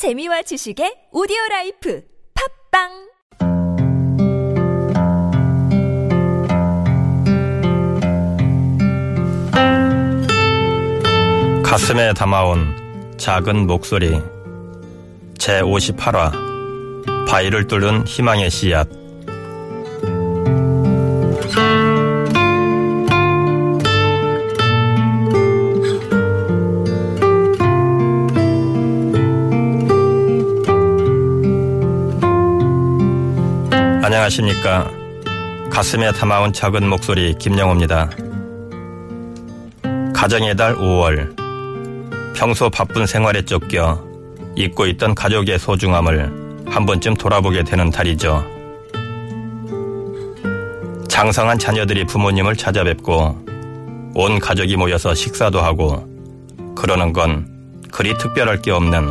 [0.00, 2.02] 재미와 지식의 오디오 라이프
[2.72, 2.88] 팝빵!
[11.62, 14.18] 가슴에 담아온 작은 목소리.
[15.36, 16.32] 제 58화
[17.28, 18.88] 바위를 뚫는 희망의 씨앗
[34.10, 34.90] 안녕하십니까
[35.70, 38.10] 가슴에 담아온 작은 목소리 김영호입니다
[40.12, 41.36] 가정의 달 5월
[42.34, 44.04] 평소 바쁜 생활에 쫓겨
[44.56, 48.44] 잊고 있던 가족의 소중함을 한 번쯤 돌아보게 되는 달이죠.
[51.08, 53.44] 장성한 자녀들이 부모님을 찾아뵙고
[54.16, 56.04] 온 가족이 모여서 식사도 하고
[56.74, 57.46] 그러는 건
[57.92, 59.08] 그리 특별할 게 없는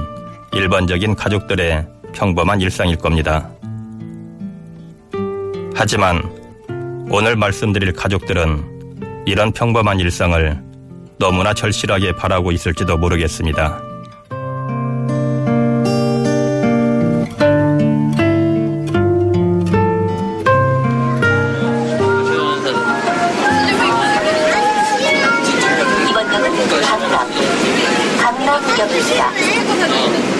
[0.52, 3.50] 일반적인 가족들의 평범한 일상일 겁니다.
[5.82, 6.22] 하지만
[7.10, 10.62] 오늘 말씀드릴 가족들은 이런 평범한 일상을
[11.18, 13.82] 너무나 절실하게 바라고 있을지도 모르겠습니다.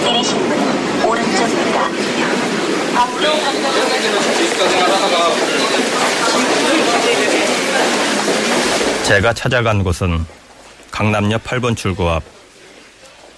[0.04, 2.49] 내리실 문은 오른쪽입니다.
[9.04, 10.24] 제가 찾아간 곳은
[10.90, 12.22] 강남역 8번 출구 앞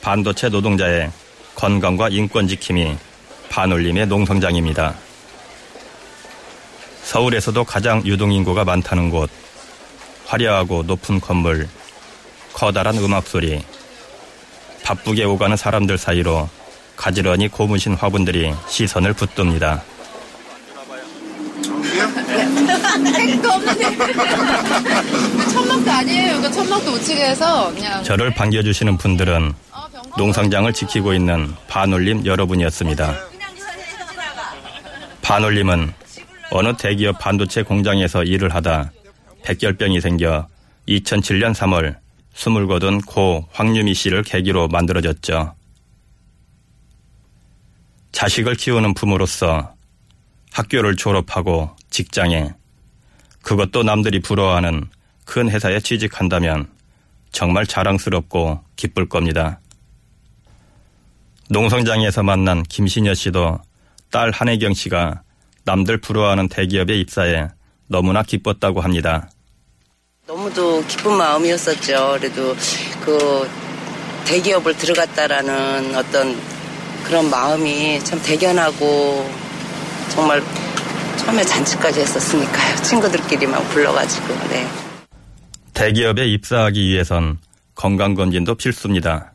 [0.01, 1.13] 반도체 노동자의
[1.55, 2.97] 건강과 인권 지킴이
[3.51, 4.95] 반올림의 농성장입니다.
[7.05, 9.31] 서울에서도 가장 유동인구가 많다는 곳,
[10.27, 11.69] 화려하고 높은 건물,
[12.53, 13.65] 커다란 음악 소리,
[14.83, 16.49] 바쁘게 오가는 사람들 사이로
[17.03, 19.83] 가지런히 고무신 화분들이 시선을 붙듭니다.
[23.51, 23.97] 없는데.
[25.53, 26.39] 천막도 아니에요.
[26.39, 28.05] 이거 천막도 우측에 해서 그냥.
[28.05, 33.17] 저를 반겨주시는 분들은 어, 병 농성장을 지키고 있는 반올림 여러분이었습니다.
[35.23, 35.93] 반올림은
[36.53, 38.93] 어느 대기업 반도체 공장에서 일을 하다
[39.43, 40.47] 백혈병이 생겨
[40.89, 41.97] 2007년 3월
[42.35, 45.57] 숨을 거둔 고 황유미 씨를 계기로 만들어졌죠.
[48.13, 49.75] 자식을 키우는 부모로서
[50.53, 52.53] 학교를 졸업하고 직장에
[53.43, 54.89] 그것도 남들이 부러워하는
[55.25, 56.69] 큰 회사에 취직한다면
[57.33, 59.61] 정말 자랑스럽고 기쁠 겁니다.
[61.49, 63.59] 농성장에서 만난 김신여 씨도
[64.11, 65.23] 딸 한혜경 씨가
[65.65, 67.49] 남들 부러워하는 대기업에 입사해
[67.89, 69.31] 너무나 기뻤다고 합니다.
[70.27, 72.17] 너무도 기쁜 마음이었었죠.
[72.19, 72.55] 그래도
[73.01, 73.49] 그
[74.25, 76.52] 대기업을 들어갔다라는 어떤
[77.05, 79.31] 그런 마음이 참 대견하고
[80.11, 80.43] 정말
[81.19, 82.77] 처음에 잔치까지 했었으니까요.
[82.83, 84.67] 친구들끼리만 불러가지고, 네.
[85.75, 87.39] 대기업에 입사하기 위해선
[87.75, 89.33] 건강검진도 필수입니다.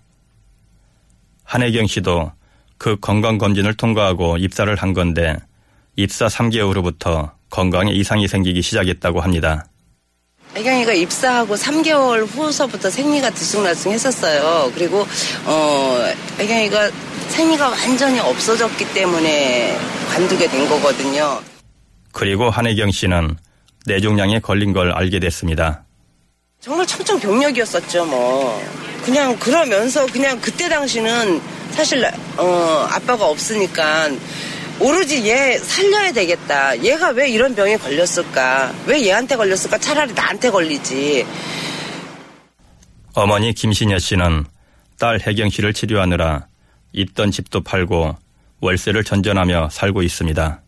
[1.44, 2.32] 한혜경 씨도
[2.78, 5.38] 그 건강검진을 통과하고 입사를 한 건데
[5.96, 9.66] 입사 3개월 후부터 건강에 이상이 생기기 시작했다고 합니다.
[10.56, 14.72] 혜경이가 입사하고 3개월 후서부터 생리가 들쑥날쑥 했었어요.
[14.74, 15.06] 그리고,
[15.46, 16.92] 어, 혜경이가
[17.30, 19.78] 생리가 완전히 없어졌기 때문에
[20.10, 21.42] 관두게 된 거거든요.
[22.12, 23.38] 그리고 한혜경 씨는
[23.86, 25.84] 뇌종양에 걸린 걸 알게 됐습니다.
[26.60, 28.62] 정말 청천벽력이었었죠, 뭐.
[29.06, 31.40] 그냥 그러면서 그냥 그때 당시는
[31.72, 32.04] 사실,
[32.38, 34.10] 어, 아빠가 없으니까
[34.80, 36.78] 오로지 얘 살려야 되겠다.
[36.84, 38.74] 얘가 왜 이런 병에 걸렸을까?
[38.86, 39.78] 왜 얘한테 걸렸을까?
[39.78, 41.26] 차라리 나한테 걸리지.
[43.14, 44.46] 어머니 김신여 씨는
[45.00, 46.48] 딸 혜경 씨를 치료하느라
[46.98, 48.16] 있던 집도 팔고
[48.60, 50.62] 월세를 전전하며 살고 있습니다.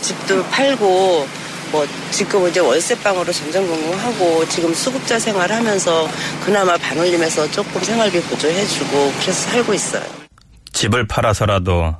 [0.00, 1.26] 집도 팔고,
[1.72, 6.08] 뭐, 지금 이제 월세방으로 전전긍긍하고, 지금 수급자 생활하면서
[6.44, 10.04] 그나마 반올림해서 조금 생활비 보조해주고, 그래서 살고 있어요.
[10.72, 11.96] 집을 팔아서라도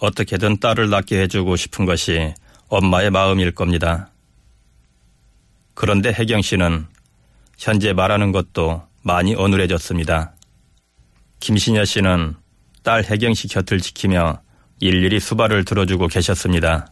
[0.00, 2.34] 어떻게든 딸을 낳게 해주고 싶은 것이
[2.68, 4.10] 엄마의 마음일 겁니다.
[5.74, 6.86] 그런데 혜경 씨는
[7.58, 10.34] 현재 말하는 것도 많이 어눌해졌습니다.
[11.40, 12.34] 김신여 씨는
[12.82, 14.40] 딸 혜경 씨 곁을 지키며
[14.80, 16.90] 일일이 수발을 들어주고 계셨습니다.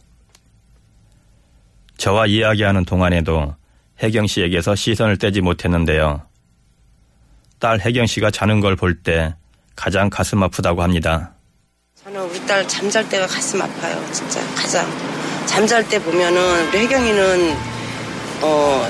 [1.97, 3.55] 저와 이야기하는 동안에도
[4.01, 6.21] 혜경 씨에게서 시선을 떼지 못했는데요.
[7.59, 9.35] 딸 혜경 씨가 자는 걸 볼 때
[9.75, 11.33] 가장 가슴 아프다고 합니다.
[12.03, 14.39] 저는 우리 딸 잠잘 때가 가슴 아파요, 진짜.
[14.55, 14.87] 가장.
[15.45, 17.57] 잠잘 때 보면은, 우리 혜경이는,
[18.41, 18.87] 어,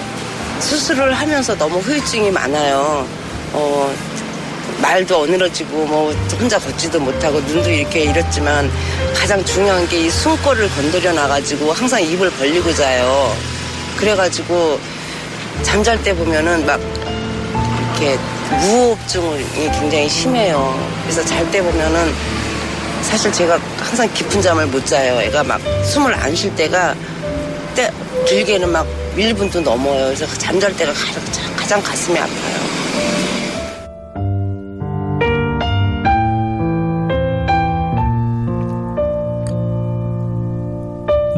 [0.60, 3.08] 수술을 하면서 너무 후유증이 많아요.
[3.54, 3.96] 어,
[4.82, 8.72] 말도 어눌어지고 뭐 혼자 걷지도 못하고 눈도 이렇게 이렇지만
[9.14, 13.36] 가장 중요한 게 이 숨골을 건드려 놔가지고 항상 입을 벌리고 자요.
[13.98, 14.80] 그래가지고
[15.64, 18.18] 잠잘 때 보면은 막 이렇게
[18.62, 20.80] 무호흡증이 굉장히 심해요.
[21.04, 22.14] 그래서 잘 때 보면은
[23.02, 25.20] 사실 제가 항상 깊은 잠을 못 자요.
[25.22, 26.96] 애가 막 숨을 안 쉴 때가
[27.76, 27.92] 때
[28.26, 28.88] 길게는 막
[29.18, 30.06] 1분도 넘어요.
[30.06, 31.24] 그래서 잠잘 때가 가장,
[31.58, 32.79] 가장 가슴이 아파요.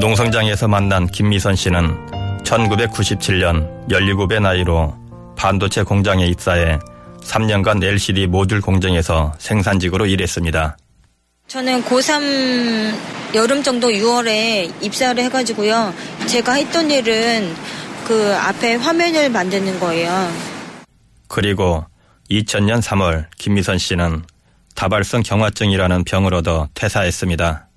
[0.02, 1.96] 농성장에서 만난 김미선 씨는
[2.44, 4.96] 1997년 17의 나이로
[5.38, 6.80] 반도체 공장에 입사해
[7.22, 10.76] 3년간 LCD 모듈 공정에서 생산직으로 일했습니다.
[11.48, 15.94] 저는 고3 여름 정도 6월에 입사를 해가지고요.
[16.26, 17.54] 제가 했던 일은
[18.08, 20.12] 그 앞에 화면을 만드는 거예요.
[21.28, 21.86] 그리고
[22.32, 24.24] 2000년 3월 김미선 씨는
[24.74, 27.68] 다발성 경화증이라는 병을 얻어 퇴사했습니다.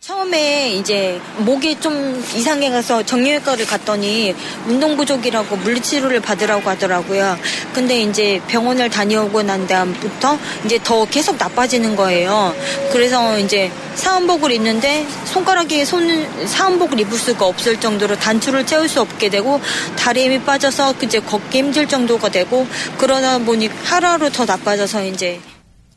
[0.00, 4.34] 처음에 이제 목이 좀 이상해 가서 정형외과를 갔더니
[4.66, 7.36] 운동 부족이라고 물리치료를 받으라고 하더라고요.
[7.74, 12.54] 근데 이제 병원을 다녀오고 난 다음부터 이제 더 계속 나빠지는 거예요.
[12.90, 19.28] 그래서 이제 사원복을 입는데 손가락에 손 사원복을 입을 수가 없을 정도로 단추를 채울 수 없게
[19.28, 19.60] 되고
[19.98, 22.66] 다리에 힘이 빠져서 이제 걷기 힘들 정도가 되고
[22.96, 25.38] 그러다 보니 하루하루 더 나빠져서 이제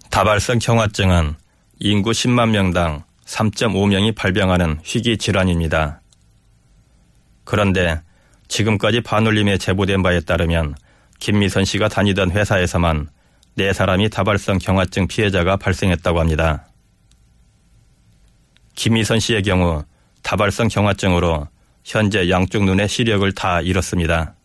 [0.09, 1.35] 다발성 경화증은
[1.79, 6.01] 인구 10만 명당 3.5명이 발병하는 희귀 질환입니다.
[7.43, 8.01] 그런데
[8.47, 10.75] 지금까지 반올림에 제보된 바에 따르면
[11.19, 13.09] 김미선 씨가 다니던 회사에서만
[13.57, 16.67] 4사람이 다발성 경화증 피해자가 발생했다고 합니다.
[18.75, 19.83] 김미선 씨의 경우
[20.23, 21.47] 다발성 경화증으로
[21.83, 24.35] 현재 양쪽 눈의 시력을 다 잃었습니다.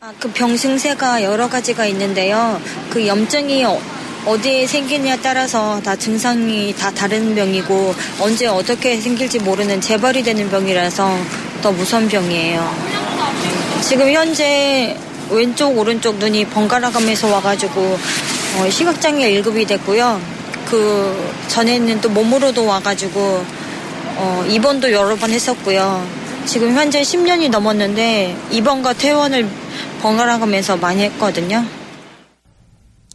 [0.00, 2.60] 아, 그 병증세가 여러 가지가 있는데요.
[2.90, 3.64] 그 염증이
[4.26, 11.16] 어디에 생기냐에 따라서 다 증상이 다 다른 병이고 언제 어떻게 생길지 모르는 재발이 되는 병이라서
[11.62, 12.74] 더 무서운 병이에요.
[13.82, 14.96] 지금 현재
[15.30, 17.98] 왼쪽 오른쪽 눈이 번갈아 가면서 와가지고
[18.58, 20.20] 어, 시각장애 1급이 됐고요.
[20.68, 23.44] 그 전에는 또 몸으로도 와가지고
[24.16, 26.04] 어, 입원도 여러 번 했었고요.
[26.46, 29.48] 지금 현재 10년이 넘었는데 입원과 퇴원을
[30.02, 31.64] 번갈아 가면서 많이 했거든요.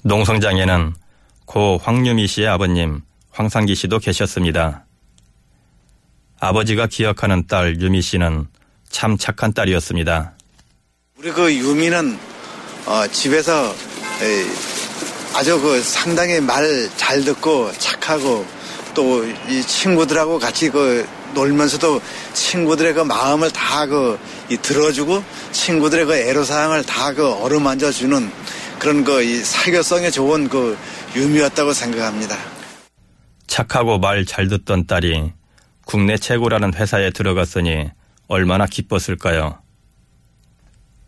[0.03, 1.00] 농성장에는
[1.51, 3.01] 고 황유미 씨의 아버님
[3.31, 4.85] 황상기 씨도 계셨습니다.
[6.39, 8.47] 아버지가 기억하는 딸 유미 씨는
[8.89, 10.31] 참 착한 딸이었습니다.
[11.19, 12.17] 우리 그 유미는
[12.85, 13.75] 어, 집에서
[15.35, 18.45] 아주 그 상당히 말 잘 듣고 착하고
[18.95, 22.01] 또 이 친구들하고 같이 그 놀면서도
[22.33, 24.17] 친구들의 그 마음을 다그
[24.61, 25.21] 들어주고
[25.51, 28.31] 친구들의 그 애로사항을 다 그 어루만져 주는
[28.79, 30.77] 그런 그 이 사교성에 좋은 그
[31.15, 32.35] 유미였다고 생각합니다.
[33.47, 35.33] 착하고 말 잘 듣던 딸이
[35.85, 37.89] 국내 최고라는 회사에 들어갔으니
[38.27, 39.59] 얼마나 기뻤을까요?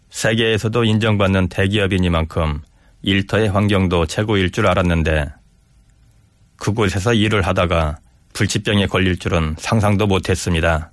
[0.09, 2.61] 세계에서도 인정받는 대기업이니만큼
[3.01, 5.25] 일터의 환경도 최고일 줄 알았는데
[6.57, 7.97] 그곳에서 일을 하다가
[8.33, 10.91] 불치병에 걸릴 줄은 상상도 못했습니다.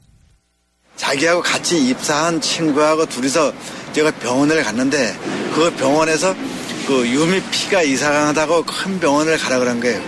[0.96, 3.52] 자기하고 같이 입사한 친구하고 둘이서
[3.92, 5.14] 제가 병원을 갔는데
[5.54, 6.34] 그 병원에서
[6.90, 10.00] 그 유미 피가 이상하다고 큰 병원을 가라 그런 거예요.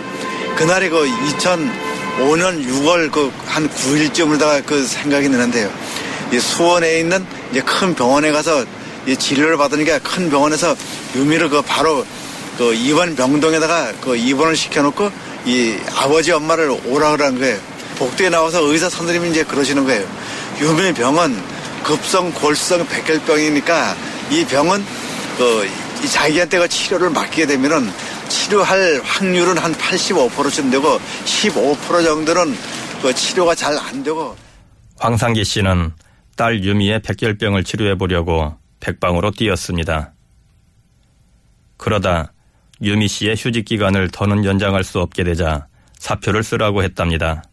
[0.57, 5.71] 그날이 그 2005년 6월 그 한 9일쯤으로다가 그 생각이 나는데요.
[6.33, 8.65] 이 수원에 있는 이제 큰 병원에 가서
[9.05, 10.75] 이 진료를 받으니까 큰 병원에서
[11.15, 12.03] 유미를 그 바로
[12.57, 15.11] 그 입원 병동에다가 그 입원을 시켜놓고
[15.45, 17.59] 이 아버지 엄마를 오라 그러는 거예요.
[17.97, 20.05] 복도에 나와서 의사 선생님이 이제 그러시는 거예요.
[20.59, 21.39] 유미 병은
[21.83, 23.95] 급성 골수성 백혈병이니까
[24.31, 24.83] 이 병은
[25.37, 25.69] 그
[26.07, 27.89] 자기한테 그 치료를 맡기게 되면은
[28.29, 32.55] 치료할 확률은 한 85%쯤 되고 15% 정도는
[33.01, 34.35] 그 치료가 잘 안 되고
[34.97, 35.91] 황상기 씨는
[36.35, 40.13] 딸 유미의 백혈병을 치료해 보려고 백방으로 뛰었습니다.
[41.77, 42.31] 그러다
[42.81, 45.67] 유미 씨의 휴직 기간을 더는 연장할 수 없게 되자
[45.99, 47.43] 사표를 쓰라고 했답니다.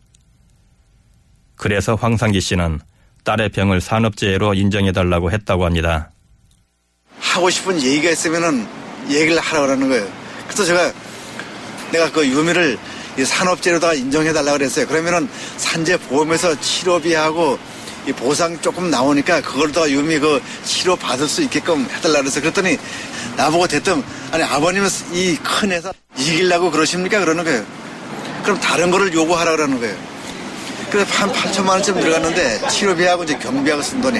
[1.57, 2.81] 그래서 황상기 씨는
[3.25, 6.11] 딸의 병을 산업재해로 인정해달라고 했다고 합니다.
[7.31, 8.67] 하고 싶은 얘기가 있으면은
[9.09, 10.07] 얘기를 하라고 하는 거예요.
[10.47, 10.93] 그래서 제가
[11.93, 12.77] 내가 그 유미를
[13.25, 14.87] 산업재로다가 인정해달라고 그랬어요.
[14.87, 17.59] 그러면은 산재 보험에서 치료비하고
[18.09, 22.79] 이 보상 조금 나오니까 그걸 더 유미 그 치료 받을 수 있게끔 해달라 그래서 그랬더니
[23.37, 27.65] 나보고 대뜸 아니 아버님은 이 큰 회사 이기려고 그러십니까 그러는 거예요.
[28.43, 29.95] 그럼 다른 거를 요구하라 그러는 거예요.
[30.91, 34.19] 그래서 한 8천만 원쯤 들어갔는데 치료비하고 이제 경비하고 쓴 돈이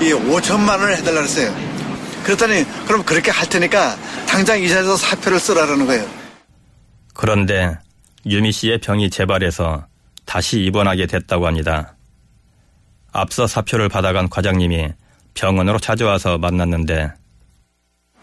[0.00, 1.71] 이 5천만 원을 해달라 그랬어요.
[2.24, 6.08] 그랬더니 그럼 그렇게 할 테니까 당장 이 자리에서 사표를 쓰라는 거예요.
[7.14, 7.76] 그런데
[8.26, 9.86] 유미 씨의 병이 재발해서
[10.24, 11.94] 다시 입원하게 됐다고 합니다.
[13.12, 14.88] 앞서 사표를 받아간 과장님이
[15.34, 17.12] 병원으로 찾아와서 만났는데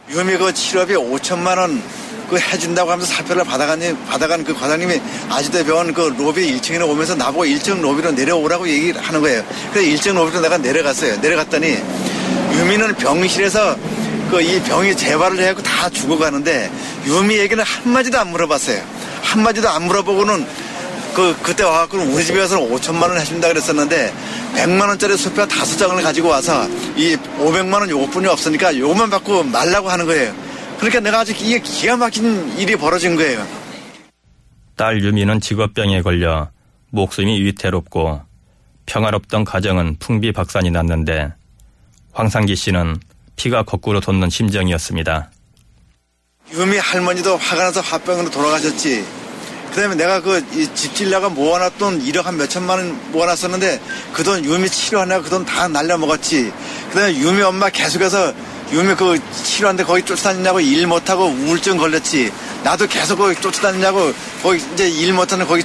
[0.10, 1.82] 유미 그 치료비 5천만 원
[2.30, 7.46] 그 해준다고 하면서 사표를 받아간, 받아간 그 과장님이 아주대 병원 그 로비 1층에 오면서 나보고
[7.46, 9.44] 1층 로비로 내려오라고 얘기를 하는 거예요.
[9.74, 11.18] 그래서 1층 로비로 내가 내려갔어요.
[11.18, 11.78] 내려갔더니
[12.54, 13.76] 유미는 병실에서
[14.30, 16.72] 그 이 병이 재발을 해갖고 다 죽어가는데
[17.08, 18.80] 유미 얘기는 한마디도 안 물어봤어요.
[19.24, 20.46] 한마디도 안 물어보고는
[21.16, 24.14] 그, 그때 와갖고 우리 집에 와서는 5천만 원 해준다 그랬었는데
[24.56, 29.90] 100만 원짜리 수표 다섯 장을 가지고 와서 이 500만 원 요것뿐이 없으니까 요것만 받고 말라고
[29.90, 30.34] 하는 거예요.
[30.78, 33.46] 그러니까 내가 아직 이게 기가 막힌 일이 벌어진 거예요.
[34.76, 36.50] 딸 유미는 직업병에 걸려
[36.92, 38.22] 목숨이 위태롭고
[38.86, 41.34] 평화롭던 가정은 풍비박산이 났는데
[42.14, 42.98] 황상기 씨는
[43.36, 45.32] 피가 거꾸로 돋는 심정이었습니다.
[46.54, 49.06] 유미 할머니도 화가 나서 화병으로 돌아가셨지.
[49.72, 53.80] 그 다음에 내가 그 집 질려가 모아놨던 1억 한 몇천만 원 모아놨었는데
[54.14, 56.52] 그 돈 유미 치료하느라 그돈 다 날려먹었지.
[56.90, 58.34] 그 다음에 유미 엄마 계속해서
[58.72, 62.32] 유미 그 치료하는데 거기 쫓아다니냐고 일 못하고 우울증 걸렸지.
[62.64, 64.12] 나도 계속 거기 쫓아다니냐고
[64.42, 65.64] 거기 이제 일 못하는 거기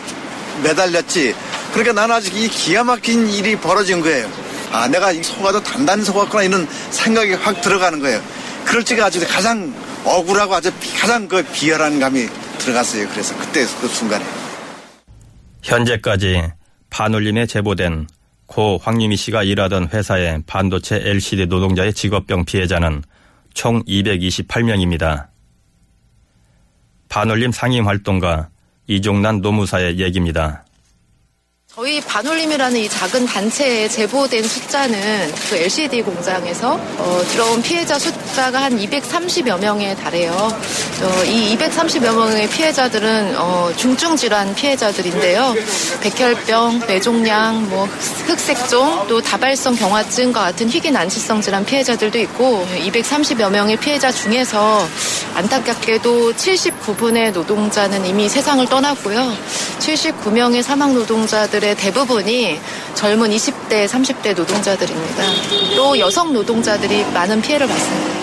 [0.63, 1.35] 매달렸지.
[1.73, 4.31] 그러니까 나는 아직 이 기가 막힌 일이 벌어진 거예요.
[4.75, 8.21] 아, 내가 이 속아도 단단히 속았구나 이런 생각이 확 들어가는 거예요.
[8.65, 9.73] 그럴 때가 아주 가장
[10.05, 12.27] 억울하고 아주 가장 그 비열한 감이
[12.59, 13.09] 들어갔어요.
[13.11, 14.25] 그래서 그때 그 순간에.
[15.63, 16.43] 현재까지
[16.91, 18.09] 반올림에 제보된
[18.47, 23.05] 고 황유미 씨가 일하던 회사의 반도체 LCD 노동자의 직업병 피해자는
[23.55, 25.29] 총 228명입니다.
[27.09, 28.49] 반올림 상임 활동가
[28.89, 30.64] 이종난 노무사의 얘기입니다.
[31.77, 38.79] 저희 반올림이라는 이 작은 단체에 제보된 숫자는 그 LCD 공장에서 어, 들어온 피해자 숫자가 한
[38.79, 40.31] 230여 명에 달해요.
[40.33, 45.53] 어, 이 230여 명의 피해자들은 어, 중증 질환 피해자들인데요.
[46.01, 53.77] 백혈병, 뇌종양, 뭐 흑색종, 또 다발성 경화증과 같은 희귀 난치성 질환 피해자들도 있고 230여 명의
[53.77, 54.87] 피해자 중에서
[55.35, 59.37] 안타깝게도 79분의 노동자는 이미 세상을 떠났고요.
[59.85, 62.59] 79명의 사망 노동자들 노동자들의 대부분이
[62.95, 65.77] 젊은 20대, 30대 노동자들입니다.
[65.77, 68.15] 또 여성 노동자들이 많은 피해를 봤습니다.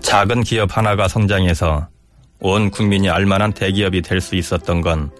[0.00, 1.88] 작은 기업 하나가 성장해서
[2.40, 5.10] 온 국민이 알만한 대기업이 될 수 있었던 건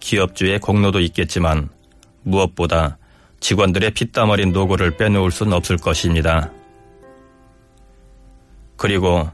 [0.00, 1.70] 기업주의 공로도 있겠지만
[2.22, 2.98] 무엇보다
[3.40, 6.50] 직원들의 피땀 어린 노고를 빼놓을 수는 없을 것입니다.
[8.76, 9.28] 그리고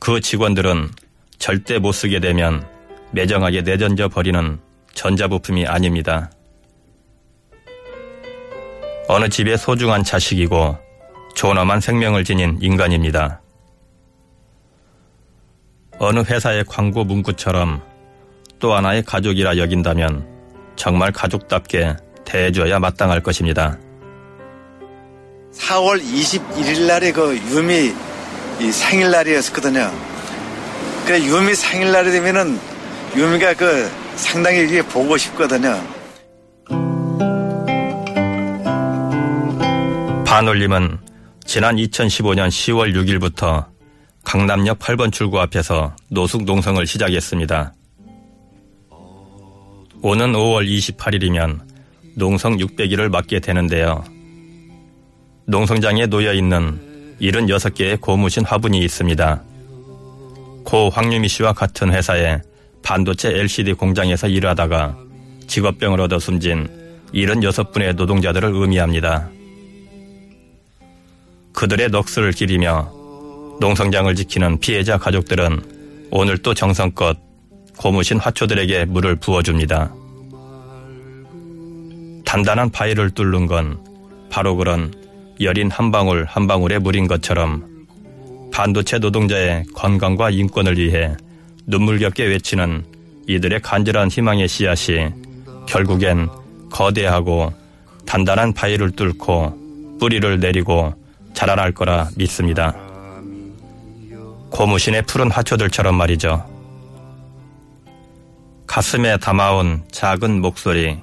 [0.00, 0.90] 그 직원들은
[1.38, 2.66] 절대 못 쓰게 되면
[3.12, 4.58] 매정하게 내던져 버리는
[4.94, 6.30] 전자부품이 아닙니다.
[9.08, 10.76] 어느 집의 소중한 자식이고
[11.34, 13.40] 존엄한 생명을 지닌 인간입니다.
[15.98, 17.82] 어느 회사의 광고 문구처럼
[18.58, 20.26] 또 하나의 가족이라 여긴다면
[20.76, 23.78] 정말 가족답게 대해줘야 마땅할 것입니다.
[25.52, 27.94] 4월 21일 날에 그 유미
[28.60, 29.90] 생일날이었거든요.
[31.06, 32.58] 그 유미 생일날이 되면은
[33.16, 35.80] 유미가 그 상당히 이게 보고 싶거든요.
[40.26, 40.98] 반올림은
[41.46, 43.66] 지난 2015년 10월 6일부터
[44.24, 47.72] 강남역 8번 출구 앞에서 노숙 농성을 시작했습니다.
[50.02, 51.60] 오는 5월 28일이면
[52.14, 54.04] 농성 600일을 맞게 되는데요.
[55.46, 56.87] 농성장에 놓여 있는
[57.20, 59.42] 76개의 고무신 화분이 있습니다.
[60.64, 62.42] 고 황유미 씨와 같은 회사의
[62.82, 64.96] 반도체 LCD 공장에서 일하다가
[65.46, 66.68] 직업병을 얻어 숨진
[67.12, 69.30] 76분의 노동자들을 의미합니다.
[71.54, 72.92] 그들의 넋을 기리며
[73.60, 77.18] 농성장을 지키는 피해자 가족들은 오늘 또 정성껏
[77.76, 79.92] 고무신 화초들에게 물을 부어줍니다.
[82.24, 83.78] 단단한 바위를 뚫는 건
[84.30, 84.92] 바로 그런
[85.40, 87.86] 여린 한 방울 한 방울의 물인 것처럼
[88.52, 91.14] 반도체 노동자의 건강과 인권을 위해
[91.66, 92.84] 눈물겹게 외치는
[93.28, 95.10] 이들의 간절한 희망의 씨앗이
[95.66, 96.28] 결국엔
[96.70, 97.52] 거대하고
[98.06, 100.94] 단단한 바위를 뚫고 뿌리를 내리고
[101.34, 102.74] 자라날 거라 믿습니다.
[104.50, 106.44] 고무신의 푸른 화초들처럼 말이죠.
[108.66, 110.98] 가슴에 담아온 작은 목소리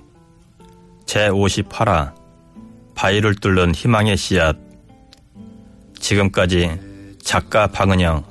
[1.05, 2.14] 제58화
[2.95, 4.57] 바위를 뚫는 희망의 씨앗
[5.99, 6.79] 지금까지
[7.21, 8.23] 작가 방은영,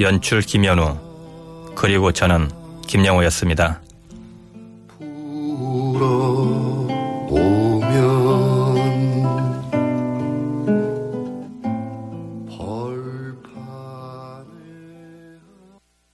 [0.00, 0.96] 연출 김현우,
[1.74, 2.50] 그리고 저는
[2.86, 3.80] 김영호였습니다.